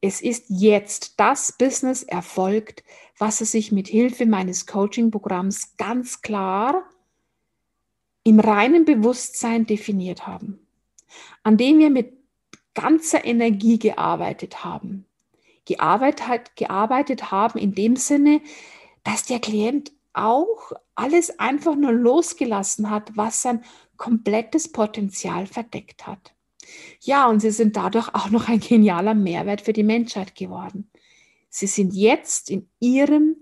Es 0.00 0.20
ist 0.20 0.46
jetzt 0.48 1.18
das 1.18 1.56
Business 1.58 2.02
erfolgt, 2.02 2.84
was 3.18 3.38
sie 3.38 3.44
sich 3.44 3.72
mit 3.72 3.88
Hilfe 3.88 4.26
meines 4.26 4.66
Coaching-Programms 4.66 5.76
ganz 5.76 6.22
klar 6.22 6.88
im 8.24 8.40
reinen 8.40 8.84
Bewusstsein 8.84 9.66
definiert 9.66 10.26
haben, 10.26 10.66
an 11.42 11.56
dem 11.56 11.78
wir 11.78 11.90
mit 11.90 12.12
ganzer 12.74 13.24
Energie 13.24 13.78
gearbeitet 13.78 14.64
haben. 14.64 15.06
Gearbeitet, 15.64 16.56
gearbeitet 16.56 17.30
haben 17.30 17.58
in 17.58 17.74
dem 17.74 17.96
Sinne, 17.96 18.40
dass 19.04 19.24
der 19.24 19.38
Klient 19.38 19.92
auch 20.12 20.72
alles 20.94 21.38
einfach 21.38 21.76
nur 21.76 21.92
losgelassen 21.92 22.90
hat, 22.90 23.16
was 23.16 23.42
sein 23.42 23.64
komplettes 23.96 24.72
Potenzial 24.72 25.46
verdeckt 25.46 26.06
hat. 26.06 26.34
Ja, 27.00 27.28
und 27.28 27.40
sie 27.40 27.50
sind 27.50 27.76
dadurch 27.76 28.14
auch 28.14 28.30
noch 28.30 28.48
ein 28.48 28.60
genialer 28.60 29.14
Mehrwert 29.14 29.60
für 29.62 29.72
die 29.72 29.82
Menschheit 29.82 30.34
geworden. 30.34 30.90
Sie 31.48 31.66
sind 31.66 31.94
jetzt 31.94 32.50
in 32.50 32.68
ihrem 32.78 33.36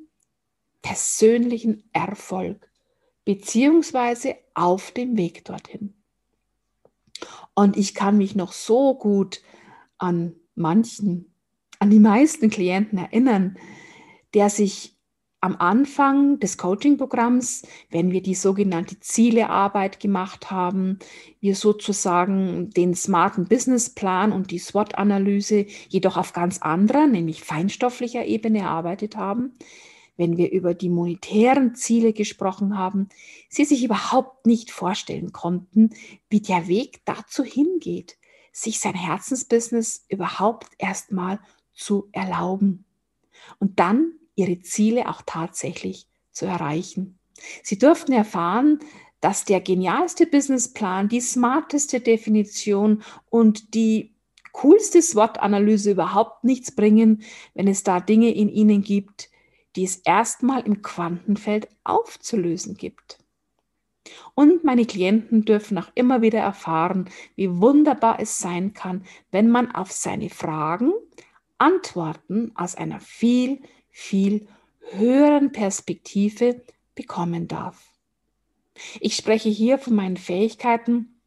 persönlichen 0.82 1.88
Erfolg 1.92 2.67
beziehungsweise 3.28 4.36
auf 4.54 4.90
dem 4.90 5.18
Weg 5.18 5.44
dorthin. 5.44 5.92
Und 7.54 7.76
ich 7.76 7.94
kann 7.94 8.16
mich 8.16 8.34
noch 8.34 8.52
so 8.52 8.94
gut 8.94 9.42
an 9.98 10.34
manchen, 10.54 11.34
an 11.78 11.90
die 11.90 11.98
meisten 11.98 12.48
Klienten 12.48 12.96
erinnern, 12.96 13.58
der 14.32 14.48
sich 14.48 14.96
am 15.42 15.56
Anfang 15.58 16.40
des 16.40 16.56
Coaching-Programms, 16.56 17.66
wenn 17.90 18.12
wir 18.12 18.22
die 18.22 18.34
sogenannte 18.34 18.98
Zielearbeit 18.98 20.00
gemacht 20.00 20.50
haben, 20.50 20.98
wir 21.38 21.54
sozusagen 21.54 22.70
den 22.70 22.94
smarten 22.94 23.44
Businessplan 23.44 24.32
und 24.32 24.50
die 24.50 24.58
SWOT-Analyse 24.58 25.66
jedoch 25.90 26.16
auf 26.16 26.32
ganz 26.32 26.62
anderer, 26.62 27.06
nämlich 27.06 27.44
feinstofflicher 27.44 28.24
Ebene 28.24 28.60
erarbeitet 28.60 29.18
haben, 29.18 29.52
wenn 30.18 30.36
wir 30.36 30.50
über 30.50 30.74
die 30.74 30.90
monetären 30.90 31.74
Ziele 31.74 32.12
gesprochen 32.12 32.76
haben, 32.76 33.08
sie 33.48 33.64
sich 33.64 33.82
überhaupt 33.82 34.46
nicht 34.46 34.70
vorstellen 34.70 35.32
konnten, 35.32 35.90
wie 36.28 36.40
der 36.40 36.66
Weg 36.66 37.00
dazu 37.06 37.42
hingeht, 37.42 38.18
sich 38.52 38.80
sein 38.80 38.94
Herzensbusiness 38.94 40.04
überhaupt 40.08 40.66
erstmal 40.76 41.38
zu 41.72 42.08
erlauben 42.12 42.84
und 43.60 43.78
dann 43.78 44.12
ihre 44.34 44.60
Ziele 44.60 45.08
auch 45.08 45.22
tatsächlich 45.24 46.06
zu 46.32 46.46
erreichen. 46.46 47.18
Sie 47.62 47.78
durften 47.78 48.12
erfahren, 48.12 48.80
dass 49.20 49.44
der 49.44 49.60
genialste 49.60 50.26
Businessplan, 50.26 51.08
die 51.08 51.20
smarteste 51.20 52.00
Definition 52.00 53.02
und 53.30 53.74
die 53.74 54.12
coolste 54.52 55.02
SWOT-Analyse 55.02 55.92
überhaupt 55.92 56.42
nichts 56.42 56.72
bringen, 56.72 57.22
wenn 57.54 57.68
es 57.68 57.84
da 57.84 58.00
Dinge 58.00 58.34
in 58.34 58.48
ihnen 58.48 58.82
gibt, 58.82 59.27
die 59.78 59.84
es 59.84 59.96
erstmal 59.98 60.62
im 60.66 60.82
Quantenfeld 60.82 61.68
aufzulösen 61.84 62.76
gibt. 62.76 63.18
Und 64.34 64.64
meine 64.64 64.86
Klienten 64.86 65.44
dürfen 65.44 65.78
auch 65.78 65.88
immer 65.94 66.20
wieder 66.20 66.40
erfahren, 66.40 67.08
wie 67.36 67.60
wunderbar 67.60 68.18
es 68.18 68.38
sein 68.38 68.74
kann, 68.74 69.04
wenn 69.30 69.48
man 69.48 69.70
auf 69.70 69.92
seine 69.92 70.30
Fragen 70.30 70.92
Antworten 71.58 72.50
aus 72.56 72.74
einer 72.74 72.98
viel, 72.98 73.62
viel 73.88 74.48
höheren 74.90 75.52
Perspektive 75.52 76.64
bekommen 76.96 77.46
darf. 77.46 77.92
Ich 78.98 79.14
spreche 79.14 79.48
hier 79.48 79.78
von 79.78 79.94
meinen 79.94 80.16
Fähigkeiten 80.16 81.20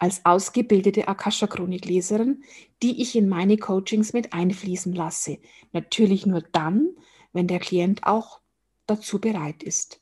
als 0.00 0.24
ausgebildete 0.24 1.06
Akasha-Chronikleserin, 1.06 2.42
die 2.82 3.00
ich 3.02 3.14
in 3.14 3.28
meine 3.28 3.56
Coachings 3.56 4.12
mit 4.12 4.32
einfließen 4.32 4.92
lasse. 4.92 5.38
Natürlich 5.70 6.26
nur 6.26 6.40
dann, 6.40 6.96
wenn 7.32 7.46
der 7.46 7.58
Klient 7.58 8.04
auch 8.04 8.40
dazu 8.86 9.20
bereit 9.20 9.62
ist. 9.62 10.00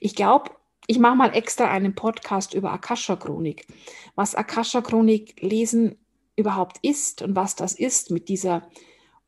Ich 0.00 0.14
glaube, 0.14 0.50
ich 0.86 0.98
mache 0.98 1.16
mal 1.16 1.34
extra 1.34 1.70
einen 1.70 1.94
Podcast 1.94 2.54
über 2.54 2.72
Akasha-Chronik, 2.72 3.66
was 4.14 4.34
Akasha-Chronik 4.34 5.40
lesen 5.42 5.96
überhaupt 6.36 6.78
ist 6.82 7.22
und 7.22 7.36
was 7.36 7.56
das 7.56 7.74
ist 7.74 8.10
mit 8.10 8.28
dieser 8.28 8.68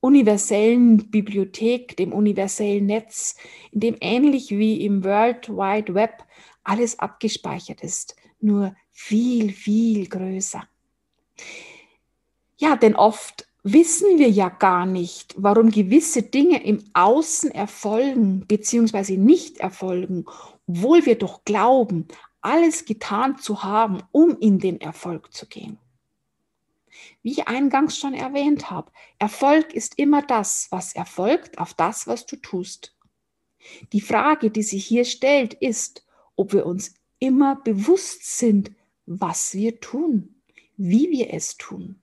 universellen 0.00 1.10
Bibliothek, 1.10 1.96
dem 1.96 2.12
universellen 2.12 2.86
Netz, 2.86 3.36
in 3.72 3.80
dem 3.80 3.96
ähnlich 4.00 4.50
wie 4.50 4.84
im 4.84 5.04
World 5.04 5.50
Wide 5.50 5.94
Web 5.94 6.24
alles 6.64 6.98
abgespeichert 6.98 7.82
ist, 7.82 8.16
nur 8.40 8.74
viel, 8.90 9.52
viel 9.52 10.08
größer. 10.08 10.66
Ja, 12.56 12.76
denn 12.76 12.96
oft 12.96 13.46
wissen 13.62 14.18
wir 14.18 14.30
ja 14.30 14.48
gar 14.48 14.86
nicht, 14.86 15.34
warum 15.36 15.70
gewisse 15.70 16.22
Dinge 16.22 16.64
im 16.64 16.82
Außen 16.94 17.50
erfolgen 17.50 18.46
bzw. 18.46 19.16
nicht 19.16 19.58
erfolgen, 19.58 20.24
obwohl 20.66 21.04
wir 21.06 21.18
doch 21.18 21.44
glauben, 21.44 22.08
alles 22.40 22.84
getan 22.84 23.38
zu 23.38 23.62
haben, 23.62 24.02
um 24.12 24.36
in 24.38 24.58
den 24.58 24.80
Erfolg 24.80 25.32
zu 25.32 25.46
gehen. 25.46 25.78
Wie 27.22 27.32
ich 27.32 27.48
eingangs 27.48 27.98
schon 27.98 28.14
erwähnt 28.14 28.70
habe, 28.70 28.90
Erfolg 29.18 29.74
ist 29.74 29.98
immer 29.98 30.22
das, 30.22 30.68
was 30.70 30.94
erfolgt 30.94 31.58
auf 31.58 31.74
das, 31.74 32.06
was 32.06 32.26
du 32.26 32.36
tust. 32.36 32.96
Die 33.92 34.00
Frage, 34.00 34.50
die 34.50 34.62
sich 34.62 34.86
hier 34.86 35.04
stellt, 35.04 35.52
ist, 35.52 36.06
ob 36.34 36.54
wir 36.54 36.64
uns 36.64 36.94
immer 37.18 37.56
bewusst 37.56 38.38
sind, 38.38 38.72
was 39.04 39.54
wir 39.54 39.80
tun, 39.80 40.40
wie 40.76 41.10
wir 41.10 41.34
es 41.34 41.58
tun 41.58 41.99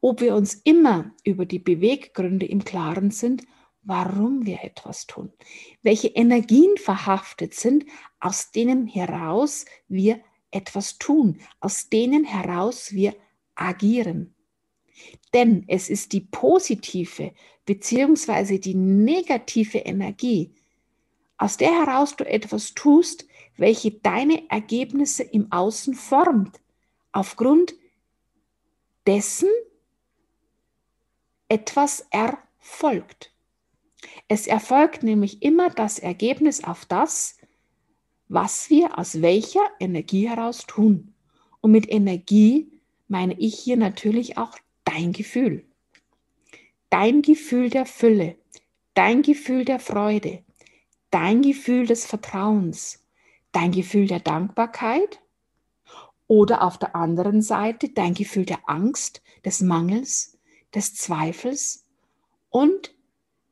ob 0.00 0.20
wir 0.20 0.34
uns 0.34 0.54
immer 0.64 1.12
über 1.24 1.46
die 1.46 1.58
Beweggründe 1.58 2.46
im 2.46 2.64
Klaren 2.64 3.10
sind, 3.10 3.42
warum 3.82 4.46
wir 4.46 4.62
etwas 4.62 5.06
tun, 5.06 5.32
welche 5.82 6.08
Energien 6.08 6.76
verhaftet 6.76 7.54
sind, 7.54 7.84
aus 8.20 8.52
denen 8.52 8.86
heraus 8.86 9.64
wir 9.88 10.20
etwas 10.50 10.98
tun, 10.98 11.40
aus 11.60 11.88
denen 11.88 12.24
heraus 12.24 12.92
wir 12.92 13.14
agieren. 13.54 14.34
Denn 15.34 15.64
es 15.66 15.88
ist 15.88 16.12
die 16.12 16.20
positive 16.20 17.32
bzw. 17.64 18.58
die 18.58 18.74
negative 18.74 19.78
Energie, 19.78 20.54
aus 21.38 21.56
der 21.56 21.72
heraus 21.72 22.14
du 22.14 22.24
etwas 22.24 22.74
tust, 22.74 23.26
welche 23.56 23.90
deine 23.90 24.48
Ergebnisse 24.48 25.24
im 25.24 25.50
Außen 25.50 25.94
formt, 25.94 26.60
aufgrund 27.10 27.74
dessen 29.06 29.48
etwas 31.48 32.06
erfolgt. 32.10 33.32
Es 34.28 34.46
erfolgt 34.46 35.02
nämlich 35.02 35.42
immer 35.42 35.70
das 35.70 35.98
Ergebnis 35.98 36.64
auf 36.64 36.84
das, 36.86 37.36
was 38.28 38.70
wir 38.70 38.98
aus 38.98 39.20
welcher 39.20 39.64
Energie 39.78 40.28
heraus 40.28 40.66
tun. 40.66 41.14
Und 41.60 41.72
mit 41.72 41.90
Energie 41.90 42.72
meine 43.08 43.38
ich 43.38 43.58
hier 43.58 43.76
natürlich 43.76 44.38
auch 44.38 44.58
dein 44.84 45.12
Gefühl. 45.12 45.64
Dein 46.90 47.22
Gefühl 47.22 47.70
der 47.70 47.86
Fülle, 47.86 48.36
dein 48.94 49.22
Gefühl 49.22 49.64
der 49.64 49.78
Freude, 49.78 50.42
dein 51.10 51.42
Gefühl 51.42 51.86
des 51.86 52.06
Vertrauens, 52.06 53.04
dein 53.52 53.70
Gefühl 53.70 54.06
der 54.06 54.20
Dankbarkeit 54.20 55.21
oder 56.26 56.62
auf 56.62 56.78
der 56.78 56.96
anderen 56.96 57.42
Seite 57.42 57.90
dein 57.90 58.14
Gefühl 58.14 58.44
der 58.44 58.68
Angst, 58.68 59.22
des 59.44 59.60
Mangels, 59.60 60.38
des 60.74 60.94
Zweifels 60.94 61.84
und 62.48 62.94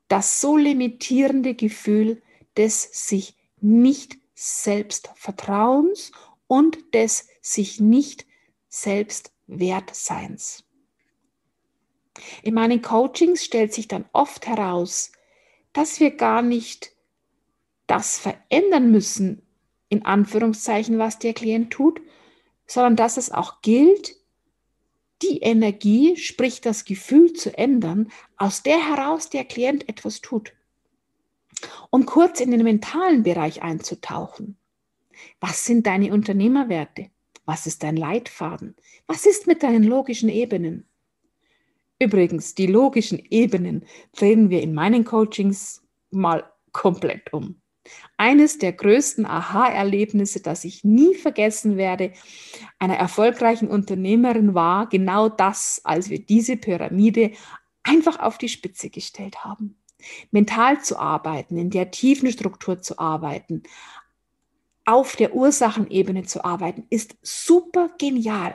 das 0.09 0.41
so 0.41 0.57
limitierende 0.57 1.55
Gefühl 1.55 2.23
des 2.57 3.09
sich 3.09 3.37
nicht 3.61 4.19
selbst 4.35 5.11
Vertrauens 5.15 6.13
und 6.47 6.95
des 6.95 7.29
sich 7.43 7.81
nicht 7.81 8.27
selbst 8.69 9.33
Wertseins. 9.47 10.65
In 12.43 12.55
meinen 12.55 12.83
Coachings 12.83 13.45
stellt 13.45 13.73
sich 13.73 13.89
dann 13.89 14.05
oft 14.13 14.47
heraus, 14.47 15.13
dass 15.73 16.01
wir 16.01 16.11
gar 16.11 16.43
nicht 16.43 16.93
das 17.87 18.19
verändern 18.19 18.91
müssen, 18.91 19.43
in 19.89 20.05
Anführungszeichen, 20.05 20.99
was 20.99 21.19
der 21.19 21.35
Klient 21.35 21.73
tut, 21.73 22.01
sondern 22.71 22.95
dass 22.95 23.17
es 23.17 23.33
auch 23.33 23.63
gilt, 23.63 24.15
die 25.23 25.39
Energie, 25.41 26.17
sprich 26.17 26.61
das 26.61 26.85
Gefühl 26.85 27.33
zu 27.33 27.59
ändern, 27.59 28.13
aus 28.37 28.63
der 28.63 28.79
heraus 28.89 29.29
der 29.29 29.45
Klient 29.45 29.89
etwas 29.89 30.21
tut. 30.21 30.53
Um 31.91 32.07
kurz 32.07 32.41
in 32.41 32.53
den 32.53 32.63
mentalen 32.63 33.25
Bereich 33.25 33.63
einzutauchen. 33.63 34.57
Was 35.41 35.65
sind 35.65 35.87
deine 35.89 36.13
Unternehmerwerte? 36.13 37.11
Was 37.45 37.67
ist 37.67 37.83
dein 37.83 37.97
Leitfaden? 37.97 38.77
Was 39.09 39.27
ist 39.27 39.49
mit 39.49 39.65
deinen 39.65 39.83
logischen 39.83 40.29
Ebenen? 40.29 40.87
Übrigens, 41.99 42.55
die 42.55 42.69
logischen 42.69 43.19
Ebenen 43.31 43.85
drehen 44.17 44.49
wir 44.49 44.63
in 44.63 44.75
meinen 44.75 45.05
Coachings 45.05 45.83
mal 46.11 46.45
komplett 46.71 47.33
um. 47.33 47.60
Eines 48.17 48.59
der 48.59 48.73
größten 48.73 49.25
Aha-Erlebnisse, 49.25 50.41
das 50.41 50.65
ich 50.65 50.85
nie 50.85 51.15
vergessen 51.15 51.77
werde, 51.77 52.13
einer 52.79 52.97
erfolgreichen 52.97 53.69
Unternehmerin 53.69 54.55
war 54.55 54.89
genau 54.89 55.29
das, 55.29 55.81
als 55.85 56.11
wir 56.11 56.25
diese 56.25 56.57
Pyramide 56.57 57.33
einfach 57.83 58.19
auf 58.21 58.39
die 58.39 58.49
Spitze 58.49 58.91
gestellt 58.91 59.45
haben. 59.45 59.77
Mental 60.31 60.83
zu 60.83 60.99
arbeiten, 60.99 61.57
in 61.57 61.71
der 61.71 61.91
tiefen 61.91 62.31
Struktur 62.31 62.81
zu 62.81 62.99
arbeiten, 62.99 63.63
auf 64.85 65.17
der 65.17 65.35
Ursachenebene 65.35 66.25
zu 66.25 66.45
arbeiten, 66.45 66.87
ist 66.91 67.17
super 67.23 67.91
genial. 67.99 68.55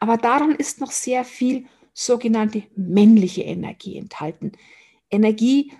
Aber 0.00 0.16
daran 0.16 0.54
ist 0.54 0.80
noch 0.80 0.90
sehr 0.90 1.24
viel 1.24 1.66
sogenannte 1.92 2.64
männliche 2.74 3.42
Energie 3.42 3.96
enthalten. 3.96 4.52
Energie, 5.10 5.72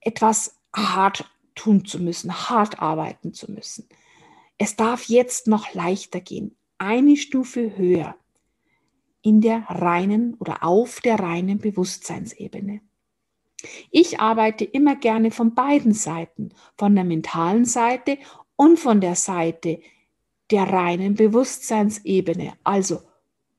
etwas 0.00 0.60
hart 0.74 1.24
tun 1.54 1.84
zu 1.84 1.98
müssen, 1.98 2.32
hart 2.48 2.80
arbeiten 2.80 3.32
zu 3.32 3.50
müssen. 3.50 3.88
Es 4.58 4.76
darf 4.76 5.04
jetzt 5.08 5.46
noch 5.46 5.74
leichter 5.74 6.20
gehen, 6.20 6.54
eine 6.78 7.16
Stufe 7.16 7.76
höher 7.76 8.16
in 9.22 9.40
der 9.40 9.62
reinen 9.68 10.34
oder 10.34 10.64
auf 10.64 11.00
der 11.00 11.18
reinen 11.18 11.58
Bewusstseinsebene. 11.58 12.80
Ich 13.90 14.18
arbeite 14.18 14.64
immer 14.64 14.96
gerne 14.96 15.30
von 15.30 15.54
beiden 15.54 15.94
Seiten, 15.94 16.50
von 16.76 16.94
der 16.94 17.04
mentalen 17.04 17.64
Seite 17.64 18.18
und 18.56 18.78
von 18.78 19.00
der 19.00 19.14
Seite 19.14 19.80
der 20.50 20.64
reinen 20.64 21.14
Bewusstseinsebene, 21.14 22.54
also 22.64 23.02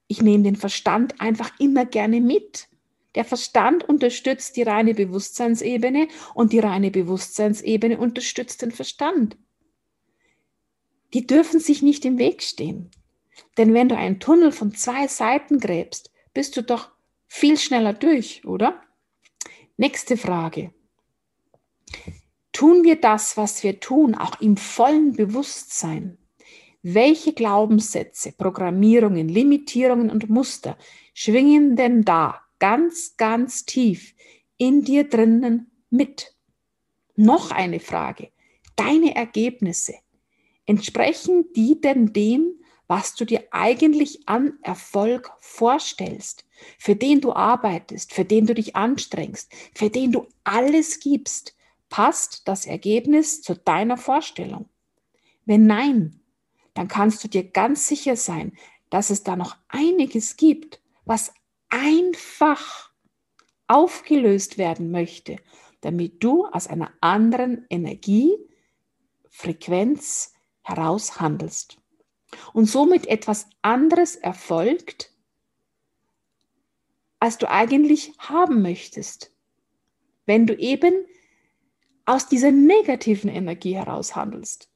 ich 0.07 0.21
nehme 0.21 0.43
den 0.43 0.55
Verstand 0.55 1.19
einfach 1.19 1.51
immer 1.59 1.85
gerne 1.85 2.21
mit. 2.21 2.67
Der 3.15 3.25
Verstand 3.25 3.87
unterstützt 3.87 4.55
die 4.55 4.63
reine 4.63 4.93
Bewusstseinsebene 4.93 6.07
und 6.33 6.51
die 6.51 6.59
reine 6.59 6.89
Bewusstseinsebene 6.89 7.97
unterstützt 7.97 8.61
den 8.61 8.71
Verstand. 8.71 9.37
Die 11.13 11.27
dürfen 11.27 11.59
sich 11.59 11.83
nicht 11.83 12.05
im 12.05 12.17
Weg 12.17 12.41
stehen. 12.41 12.89
Denn 13.57 13.73
wenn 13.73 13.89
du 13.89 13.95
einen 13.95 14.19
Tunnel 14.19 14.51
von 14.51 14.73
zwei 14.73 15.07
Seiten 15.07 15.59
gräbst, 15.59 16.11
bist 16.33 16.57
du 16.57 16.63
doch 16.63 16.89
viel 17.27 17.57
schneller 17.57 17.93
durch, 17.93 18.45
oder? 18.45 18.81
Nächste 19.77 20.17
Frage. 20.17 20.73
Tun 22.51 22.83
wir 22.83 22.95
das, 22.99 23.37
was 23.37 23.63
wir 23.63 23.79
tun, 23.79 24.15
auch 24.15 24.39
im 24.41 24.57
vollen 24.57 25.13
Bewusstsein? 25.13 26.17
Welche 26.83 27.33
Glaubenssätze, 27.33 28.31
Programmierungen, 28.31 29.29
Limitierungen 29.29 30.09
und 30.09 30.29
Muster 30.29 30.77
schwingen 31.13 31.75
denn 31.75 32.03
da 32.03 32.42
ganz, 32.63 33.17
ganz 33.17 33.65
tief 33.65 34.15
in 34.55 34.85
dir 34.85 35.09
drinnen 35.09 35.69
mit? 35.89 36.33
Noch 37.17 37.51
eine 37.51 37.81
Frage. 37.81 38.29
Deine 38.77 39.17
Ergebnisse, 39.17 39.95
entsprechen 40.65 41.51
die 41.57 41.81
denn 41.81 42.13
dem, 42.13 42.53
was 42.87 43.15
du 43.15 43.25
dir 43.25 43.43
eigentlich 43.51 44.29
an 44.29 44.53
Erfolg 44.61 45.29
vorstellst, 45.41 46.45
für 46.79 46.95
den 46.95 47.19
du 47.19 47.33
arbeitest, 47.33 48.13
für 48.13 48.23
den 48.23 48.45
du 48.45 48.53
dich 48.53 48.77
anstrengst, 48.77 49.51
für 49.75 49.89
den 49.89 50.13
du 50.13 50.27
alles 50.45 51.01
gibst? 51.01 51.57
Passt 51.89 52.47
das 52.47 52.65
Ergebnis 52.65 53.41
zu 53.41 53.55
deiner 53.57 53.97
Vorstellung? 53.97 54.69
Wenn 55.43 55.67
nein, 55.67 56.21
dann 56.75 56.87
kannst 56.87 57.25
du 57.25 57.27
dir 57.27 57.43
ganz 57.43 57.89
sicher 57.89 58.15
sein, 58.15 58.53
dass 58.89 59.09
es 59.09 59.23
da 59.23 59.35
noch 59.35 59.57
einiges 59.67 60.37
gibt, 60.37 60.79
was 61.03 61.33
einfach 61.73 62.91
aufgelöst 63.67 64.57
werden 64.59 64.91
möchte, 64.91 65.37
damit 65.81 66.23
du 66.23 66.45
aus 66.45 66.67
einer 66.67 66.93
anderen 67.01 67.65
Energie, 67.69 68.37
Frequenz 69.29 70.33
heraus 70.61 71.19
handelst. 71.19 71.77
Und 72.53 72.65
somit 72.65 73.07
etwas 73.07 73.47
anderes 73.63 74.15
erfolgt, 74.15 75.11
als 77.19 77.39
du 77.39 77.49
eigentlich 77.49 78.13
haben 78.19 78.61
möchtest. 78.61 79.31
Wenn 80.25 80.45
du 80.45 80.55
eben 80.55 80.93
aus 82.05 82.27
dieser 82.27 82.51
negativen 82.51 83.29
Energie 83.29 83.75
heraus 83.75 84.15
handelst 84.15 84.72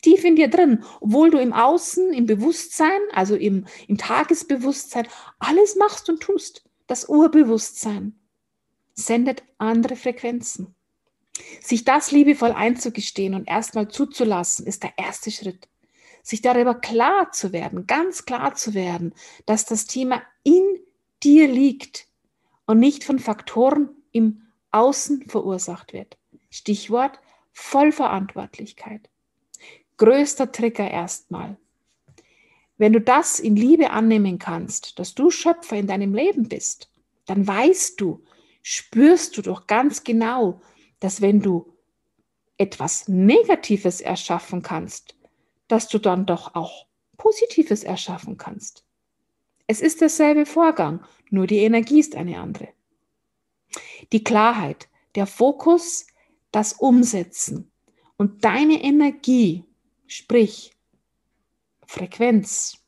tief 0.00 0.24
in 0.24 0.36
dir 0.36 0.48
drin, 0.48 0.84
obwohl 1.00 1.30
du 1.30 1.38
im 1.38 1.52
Außen, 1.52 2.12
im 2.12 2.26
Bewusstsein, 2.26 3.00
also 3.12 3.34
im, 3.36 3.66
im 3.88 3.98
Tagesbewusstsein, 3.98 5.06
alles 5.38 5.76
machst 5.76 6.08
und 6.08 6.20
tust. 6.20 6.64
Das 6.86 7.08
Urbewusstsein 7.08 8.18
sendet 8.94 9.42
andere 9.58 9.96
Frequenzen. 9.96 10.74
Sich 11.62 11.84
das 11.84 12.10
liebevoll 12.10 12.52
einzugestehen 12.52 13.34
und 13.34 13.48
erstmal 13.48 13.88
zuzulassen, 13.88 14.66
ist 14.66 14.82
der 14.82 14.92
erste 14.96 15.30
Schritt. 15.30 15.68
Sich 16.22 16.42
darüber 16.42 16.74
klar 16.74 17.32
zu 17.32 17.52
werden, 17.52 17.86
ganz 17.86 18.26
klar 18.26 18.54
zu 18.54 18.74
werden, 18.74 19.14
dass 19.46 19.64
das 19.64 19.86
Thema 19.86 20.22
in 20.42 20.62
dir 21.22 21.48
liegt 21.48 22.08
und 22.66 22.78
nicht 22.78 23.04
von 23.04 23.18
Faktoren 23.18 23.90
im 24.12 24.42
Außen 24.70 25.28
verursacht 25.28 25.92
wird. 25.92 26.18
Stichwort 26.50 27.18
Vollverantwortlichkeit 27.52 29.08
größter 30.00 30.50
Trigger 30.50 30.90
erstmal. 30.90 31.58
Wenn 32.78 32.94
du 32.94 33.00
das 33.02 33.38
in 33.38 33.54
Liebe 33.54 33.90
annehmen 33.90 34.38
kannst, 34.38 34.98
dass 34.98 35.14
du 35.14 35.30
Schöpfer 35.30 35.76
in 35.76 35.86
deinem 35.86 36.14
Leben 36.14 36.48
bist, 36.48 36.90
dann 37.26 37.46
weißt 37.46 38.00
du, 38.00 38.24
spürst 38.62 39.36
du 39.36 39.42
doch 39.42 39.66
ganz 39.66 40.02
genau, 40.02 40.62
dass 41.00 41.20
wenn 41.20 41.40
du 41.40 41.74
etwas 42.56 43.08
Negatives 43.08 44.00
erschaffen 44.00 44.62
kannst, 44.62 45.16
dass 45.68 45.86
du 45.88 45.98
dann 45.98 46.24
doch 46.24 46.54
auch 46.54 46.86
Positives 47.18 47.84
erschaffen 47.84 48.38
kannst. 48.38 48.86
Es 49.66 49.82
ist 49.82 50.00
derselbe 50.00 50.46
Vorgang, 50.46 51.04
nur 51.28 51.46
die 51.46 51.58
Energie 51.58 52.00
ist 52.00 52.16
eine 52.16 52.40
andere. 52.40 52.68
Die 54.12 54.24
Klarheit, 54.24 54.88
der 55.14 55.26
Fokus, 55.26 56.06
das 56.52 56.72
Umsetzen 56.72 57.70
und 58.16 58.44
deine 58.46 58.82
Energie 58.82 59.64
Sprich, 60.12 60.76
Frequenz, 61.86 62.84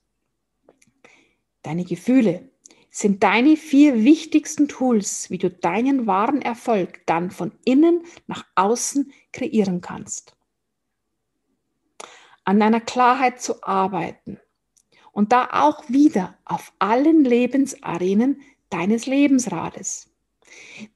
deine 1.62 1.84
Gefühle 1.84 2.50
sind 2.90 3.22
deine 3.22 3.56
vier 3.56 4.02
wichtigsten 4.02 4.66
Tools, 4.66 5.30
wie 5.30 5.38
du 5.38 5.48
deinen 5.48 6.08
wahren 6.08 6.42
Erfolg 6.42 7.06
dann 7.06 7.30
von 7.30 7.52
innen 7.64 8.02
nach 8.26 8.44
außen 8.56 9.12
kreieren 9.32 9.80
kannst. 9.80 10.36
An 12.42 12.58
deiner 12.58 12.80
Klarheit 12.80 13.40
zu 13.40 13.62
arbeiten 13.62 14.40
und 15.12 15.30
da 15.30 15.48
auch 15.52 15.88
wieder 15.88 16.36
auf 16.44 16.72
allen 16.80 17.24
Lebensarenen 17.24 18.42
deines 18.68 19.06
Lebensrades. 19.06 20.10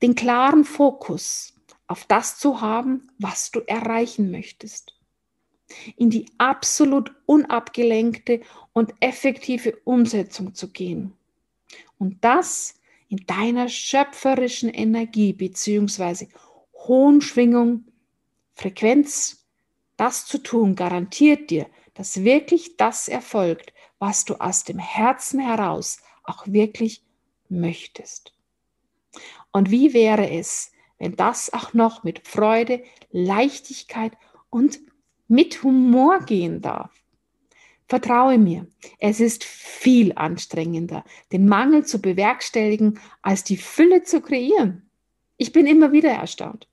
Den 0.02 0.16
klaren 0.16 0.64
Fokus 0.64 1.54
auf 1.86 2.04
das 2.04 2.36
zu 2.36 2.60
haben, 2.60 3.12
was 3.16 3.52
du 3.52 3.60
erreichen 3.60 4.32
möchtest 4.32 4.95
in 5.96 6.10
die 6.10 6.26
absolut 6.38 7.12
unabgelenkte 7.26 8.40
und 8.72 8.94
effektive 9.00 9.76
Umsetzung 9.84 10.54
zu 10.54 10.70
gehen. 10.70 11.12
Und 11.98 12.18
das 12.22 12.74
in 13.08 13.24
deiner 13.26 13.68
schöpferischen 13.68 14.68
Energie 14.68 15.32
bzw. 15.32 16.28
hohen 16.74 17.20
Schwingung, 17.20 17.84
Frequenz, 18.54 19.46
das 19.96 20.26
zu 20.26 20.38
tun, 20.38 20.74
garantiert 20.74 21.50
dir, 21.50 21.66
dass 21.94 22.24
wirklich 22.24 22.76
das 22.76 23.08
erfolgt, 23.08 23.72
was 23.98 24.24
du 24.24 24.34
aus 24.34 24.64
dem 24.64 24.78
Herzen 24.78 25.40
heraus 25.40 25.98
auch 26.24 26.46
wirklich 26.46 27.02
möchtest. 27.48 28.34
Und 29.52 29.70
wie 29.70 29.94
wäre 29.94 30.30
es, 30.30 30.72
wenn 30.98 31.16
das 31.16 31.52
auch 31.52 31.72
noch 31.72 32.04
mit 32.04 32.26
Freude, 32.26 32.82
Leichtigkeit 33.10 34.12
und 34.50 34.78
mit 35.28 35.62
Humor 35.62 36.20
gehen 36.20 36.60
darf? 36.60 36.90
Vertraue 37.88 38.36
mir, 38.38 38.66
es 38.98 39.20
ist 39.20 39.44
viel 39.44 40.12
anstrengender, 40.16 41.04
den 41.32 41.46
Mangel 41.46 41.86
zu 41.86 42.00
bewerkstelligen, 42.00 42.98
als 43.22 43.44
die 43.44 43.56
Fülle 43.56 44.02
zu 44.02 44.20
kreieren. 44.20 44.90
Ich 45.36 45.52
bin 45.52 45.66
immer 45.66 45.92
wieder 45.92 46.10
erstaunt. 46.10 46.68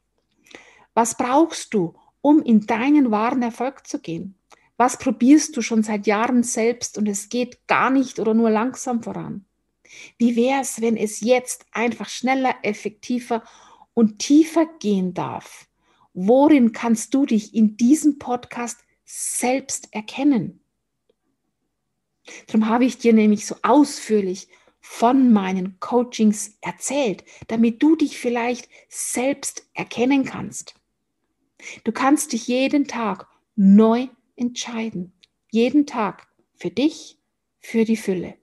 Was 0.95 1.15
brauchst 1.15 1.73
du, 1.73 1.93
um 2.21 2.41
in 2.41 2.65
deinen 2.65 3.11
wahren 3.11 3.43
Erfolg 3.43 3.85
zu 3.85 3.99
gehen? 3.99 4.35
Was 4.77 4.97
probierst 4.97 5.55
du 5.55 5.61
schon 5.61 5.83
seit 5.83 6.07
Jahren 6.07 6.41
selbst 6.41 6.97
und 6.97 7.07
es 7.07 7.29
geht 7.29 7.67
gar 7.67 7.91
nicht 7.91 8.19
oder 8.19 8.33
nur 8.33 8.49
langsam 8.49 9.03
voran? 9.03 9.45
Wie 10.17 10.35
wäre 10.35 10.61
es, 10.61 10.81
wenn 10.81 10.97
es 10.97 11.21
jetzt 11.21 11.65
einfach 11.71 12.09
schneller, 12.09 12.55
effektiver 12.63 13.43
und 13.93 14.17
tiefer 14.19 14.65
gehen 14.79 15.13
darf? 15.13 15.67
Worin 16.13 16.71
kannst 16.71 17.13
du 17.13 17.25
dich 17.25 17.53
in 17.53 17.77
diesem 17.77 18.19
Podcast 18.19 18.79
selbst 19.05 19.93
erkennen? 19.93 20.59
Darum 22.47 22.67
habe 22.67 22.85
ich 22.85 22.97
dir 22.97 23.13
nämlich 23.13 23.45
so 23.45 23.55
ausführlich 23.63 24.47
von 24.79 25.31
meinen 25.31 25.79
Coachings 25.79 26.57
erzählt, 26.61 27.23
damit 27.47 27.81
du 27.81 27.95
dich 27.95 28.17
vielleicht 28.17 28.69
selbst 28.89 29.67
erkennen 29.73 30.25
kannst. 30.25 30.75
Du 31.83 31.91
kannst 31.91 32.33
dich 32.33 32.47
jeden 32.47 32.87
Tag 32.87 33.27
neu 33.55 34.07
entscheiden. 34.35 35.13
Jeden 35.51 35.85
Tag 35.85 36.27
für 36.55 36.69
dich, 36.69 37.17
für 37.59 37.85
die 37.85 37.97
Fülle. 37.97 38.35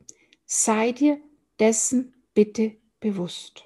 Sei 0.47 0.93
dir 0.93 1.21
dessen 1.59 2.15
bitte 2.35 2.77
bewusst. 3.01 3.65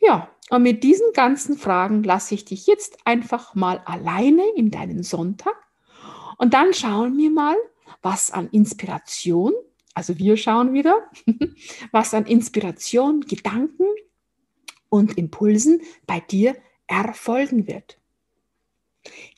Ja, 0.00 0.30
und 0.50 0.62
mit 0.62 0.84
diesen 0.84 1.12
ganzen 1.12 1.56
Fragen 1.56 2.02
lasse 2.02 2.34
ich 2.34 2.44
dich 2.44 2.66
jetzt 2.66 2.98
einfach 3.04 3.54
mal 3.54 3.82
alleine 3.84 4.44
in 4.56 4.70
deinen 4.70 5.02
Sonntag 5.02 5.56
und 6.38 6.54
dann 6.54 6.74
schauen 6.74 7.16
wir 7.16 7.30
mal, 7.30 7.56
was 8.02 8.30
an 8.30 8.48
Inspiration, 8.50 9.52
also 9.94 10.18
wir 10.18 10.36
schauen 10.36 10.72
wieder, 10.72 11.10
was 11.92 12.14
an 12.14 12.26
Inspiration, 12.26 13.22
Gedanken 13.22 13.86
und 14.88 15.16
Impulsen 15.18 15.80
bei 16.06 16.20
dir 16.20 16.56
erfolgen 16.86 17.66
wird. 17.66 17.98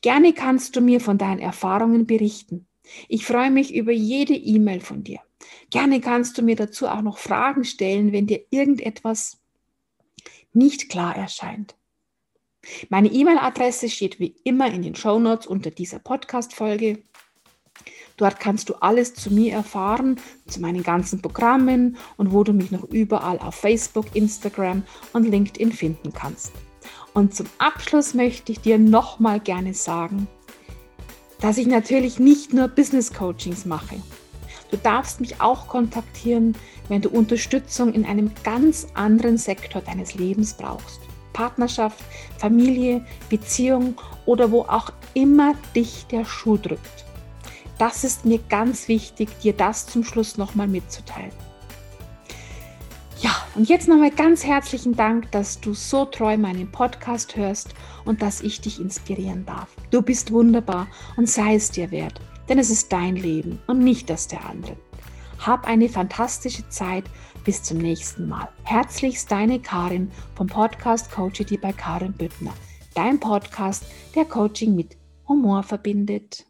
Gerne 0.03 0.33
kannst 0.33 0.77
du 0.77 0.81
mir 0.81 1.01
von 1.01 1.18
deinen 1.18 1.40
Erfahrungen 1.40 2.07
berichten. 2.07 2.66
Ich 3.09 3.27
freue 3.27 3.51
mich 3.51 3.75
über 3.75 3.92
jede 3.92 4.35
E-Mail 4.35 4.81
von 4.81 5.05
dir. 5.05 5.21
Gerne 5.71 6.01
kannst 6.01 6.38
du 6.38 6.42
mir 6.42 6.57
dazu 6.57 6.88
auch 6.88 7.03
noch 7.03 7.18
Fragen 7.18 7.64
stellen, 7.64 8.12
wenn 8.12 8.27
dir 8.27 8.44
irgendetwas 8.51 9.38
nicht 10.53 10.89
klar 10.89 11.17
erscheint. 11.17 11.77
Meine 12.89 13.09
E-Mail-Adresse 13.09 13.89
steht 13.89 14.19
wie 14.19 14.35
immer 14.45 14.71
in 14.71 14.83
den 14.83 14.95
Show 14.95 15.19
Notes 15.19 15.47
unter 15.47 15.71
dieser 15.71 15.99
Podcast-Folge. 15.99 17.03
Dort 18.17 18.41
kannst 18.41 18.69
du 18.69 18.75
alles 18.75 19.15
zu 19.15 19.33
mir 19.33 19.53
erfahren, 19.53 20.21
zu 20.49 20.61
meinen 20.61 20.83
ganzen 20.83 21.23
Programmen 21.23 21.97
und 22.17 22.33
wo 22.33 22.43
du 22.43 22.53
mich 22.53 22.73
noch 22.73 22.85
überall 22.85 23.39
auf 23.39 23.55
Facebook, 23.55 24.07
Instagram 24.15 24.83
und 25.13 25.25
LinkedIn 25.25 25.73
finden 25.73 26.13
kannst. 26.13 26.53
Und 27.15 27.35
zum 27.35 27.47
Abschluss 27.59 28.15
möchte 28.15 28.53
ich 28.53 28.61
dir 28.61 28.79
nochmal 28.79 29.39
gerne 29.39 29.73
sagen, 29.75 30.27
dass 31.41 31.59
ich 31.59 31.69
natürlich 31.69 32.19
nicht 32.19 32.53
nur 32.53 32.67
Business 32.67 33.13
Coachings 33.13 33.65
mache. 33.65 34.03
Du 34.70 34.76
darfst 34.76 35.20
mich 35.20 35.40
auch 35.40 35.68
kontaktieren, 35.68 36.57
wenn 36.88 37.02
du 37.02 37.09
Unterstützung 37.09 37.92
in 37.92 38.04
einem 38.04 38.31
ganz 38.44 38.87
anderen 38.94 39.38
Sektor 39.38 39.83
deines 39.83 40.14
Lebens 40.14 40.54
brauchst. 40.54 41.00
Partnerschaft, 41.33 42.02
Familie, 42.38 43.04
Beziehung 43.31 43.94
oder 44.26 44.50
wo 44.50 44.62
auch 44.62 44.92
immer 45.14 45.54
dich 45.74 46.07
der 46.11 46.24
Schuh 46.24 46.57
drückt. 46.57 47.04
Das 47.78 48.02
ist 48.02 48.24
mir 48.24 48.40
ganz 48.48 48.88
wichtig, 48.88 49.28
dir 49.40 49.52
das 49.52 49.87
zum 49.87 50.02
Schluss 50.02 50.37
nochmal 50.37 50.66
mitzuteilen. 50.66 51.31
Ja, 53.20 53.31
und 53.54 53.68
jetzt 53.68 53.88
nochmal 53.88 54.11
ganz 54.11 54.44
herzlichen 54.44 54.96
Dank, 54.96 55.31
dass 55.31 55.61
du 55.61 55.74
so 55.74 56.04
treu 56.04 56.37
meinen 56.37 56.70
Podcast 56.70 57.37
hörst 57.37 57.74
und 58.04 58.20
dass 58.20 58.40
ich 58.40 58.61
dich 58.61 58.81
inspirieren 58.81 59.46
darf. 59.46 59.68
Du 59.90 60.02
bist 60.02 60.33
wunderbar 60.33 60.88
und 61.16 61.28
sei 61.28 61.54
es 61.54 61.70
dir 61.70 61.90
wert, 61.90 62.20
denn 62.49 62.59
es 62.59 62.71
ist 62.71 62.93
dein 62.93 63.17
Leben 63.17 63.61
und 63.67 63.79
nicht 63.81 64.09
das 64.11 64.29
der 64.29 64.45
anderen. 64.45 64.77
Hab 65.39 65.67
eine 65.67 65.89
fantastische 65.89 66.69
Zeit. 66.69 67.05
Bis 67.45 67.63
zum 67.63 67.79
nächsten 67.79 68.29
Mal. 68.29 68.49
Herzlichst 68.65 69.31
deine 69.31 69.61
Karin 69.61 70.11
vom 70.35 70.49
Podcast 70.49 71.11
Coachity 71.11 71.57
bei 71.57 71.73
Karin 71.73 72.13
Büttner. 72.13 72.53
Dein 72.95 73.21
Podcast, 73.21 73.85
der 74.15 74.25
Coaching 74.25 74.75
mit 74.75 74.99
Humor 75.29 75.63
verbindet. 75.63 76.48